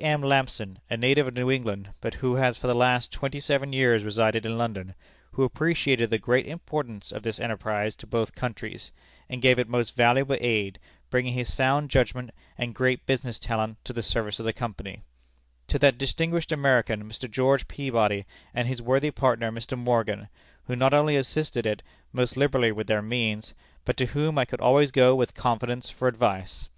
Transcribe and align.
M. 0.00 0.22
Lampson, 0.22 0.78
a 0.88 0.96
native 0.96 1.28
of 1.28 1.34
New 1.34 1.50
England, 1.50 1.90
but 2.00 2.14
who 2.14 2.36
has 2.36 2.56
for 2.56 2.66
the 2.66 2.74
last 2.74 3.12
twenty 3.12 3.38
seven 3.38 3.74
years 3.74 4.04
resided 4.04 4.46
in 4.46 4.56
London, 4.56 4.94
who 5.32 5.44
appreciated 5.44 6.08
the 6.08 6.16
great 6.16 6.46
importance 6.46 7.12
of 7.12 7.22
this 7.22 7.38
enterprise 7.38 7.94
to 7.96 8.06
both 8.06 8.34
countries, 8.34 8.90
and 9.28 9.42
gave 9.42 9.58
it 9.58 9.68
most 9.68 9.94
valuable 9.94 10.38
aid, 10.40 10.78
bringing 11.10 11.34
his 11.34 11.52
sound 11.52 11.90
judgment 11.90 12.30
and 12.56 12.74
great 12.74 13.04
business 13.04 13.38
talent 13.38 13.76
to 13.84 13.92
the 13.92 14.02
service 14.02 14.38
of 14.40 14.46
the 14.46 14.52
Company; 14.54 15.02
to 15.66 15.78
that 15.78 15.98
distinguished 15.98 16.52
American, 16.52 17.04
Mr. 17.06 17.30
George 17.30 17.68
Peabody, 17.68 18.24
and 18.54 18.66
his 18.68 18.80
worthy 18.80 19.10
partner, 19.10 19.52
Mr. 19.52 19.76
Morgan, 19.76 20.26
who 20.64 20.74
not 20.74 20.94
only 20.94 21.16
assisted 21.16 21.66
it 21.66 21.82
most 22.14 22.34
liberally 22.34 22.72
with 22.72 22.86
their 22.86 23.02
means, 23.02 23.52
but 23.84 23.98
to 23.98 24.06
whom 24.06 24.38
I 24.38 24.46
could 24.46 24.62
always 24.62 24.90
go 24.90 25.14
with 25.14 25.34
confidence 25.34 25.90
for 25.90 26.08
advice." 26.08 26.70